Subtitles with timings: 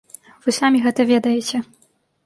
[0.45, 1.57] Вы самі гэта ведаеце.